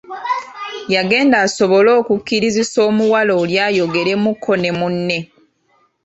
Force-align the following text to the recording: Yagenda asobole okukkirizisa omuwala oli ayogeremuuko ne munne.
Yagenda 0.95 1.37
asobole 1.45 1.89
okukkirizisa 1.99 2.79
omuwala 2.89 3.31
oli 3.41 3.55
ayogeremuuko 3.67 4.51
ne 4.61 4.71
munne. 4.79 5.19